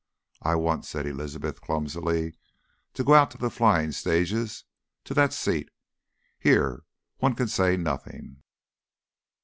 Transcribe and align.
"I 0.41 0.55
want," 0.55 0.85
said 0.85 1.05
Elizabeth 1.05 1.61
clumsily, 1.61 2.33
"to 2.95 3.03
go 3.03 3.13
out 3.13 3.29
to 3.29 3.37
the 3.37 3.51
flying 3.51 3.91
stages 3.91 4.63
to 5.03 5.13
that 5.13 5.31
seat. 5.31 5.69
Here, 6.39 6.85
one 7.17 7.35
can 7.35 7.47
say 7.47 7.77
nothing...." 7.77 8.41